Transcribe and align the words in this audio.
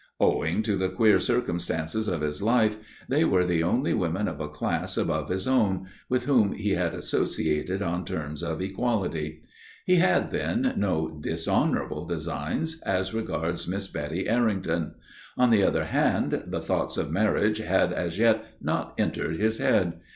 Owing 0.19 0.63
to 0.63 0.75
the 0.77 0.89
queer 0.89 1.19
circumstances 1.19 2.07
of 2.07 2.21
his 2.21 2.41
life 2.41 2.77
they 3.07 3.23
were 3.23 3.45
the 3.45 3.61
only 3.61 3.93
women 3.93 4.27
of 4.27 4.41
a 4.41 4.49
class 4.49 4.97
above 4.97 5.29
his 5.29 5.47
own, 5.47 5.85
with 6.09 6.25
whom 6.25 6.53
he 6.53 6.71
had 6.71 6.95
associated 6.95 7.83
on 7.83 8.03
terms 8.03 8.41
of 8.41 8.59
equality. 8.61 9.43
He 9.85 9.97
had, 9.97 10.31
then, 10.31 10.73
no 10.75 11.07
dishonorable 11.19 12.07
designs 12.07 12.81
as 12.81 13.13
regards 13.13 13.67
Miss 13.67 13.87
Betty 13.87 14.27
Errington. 14.27 14.95
On 15.37 15.51
the 15.51 15.61
other 15.63 15.83
hand, 15.83 16.45
the 16.47 16.61
thoughts 16.61 16.97
of 16.97 17.11
marriage 17.11 17.59
had 17.59 17.93
as 17.93 18.17
yet 18.17 18.43
not 18.59 18.95
entered 18.97 19.39
his 19.39 19.59
head. 19.59 19.99